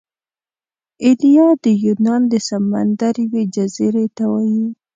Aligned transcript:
ایلیا 1.03 1.47
د 1.63 1.65
یونان 1.85 2.21
د 2.31 2.33
سمندر 2.47 3.15
یوې 3.25 3.43
جزیرې 3.55 4.05
ته 4.17 4.23
وايي. 4.31 4.65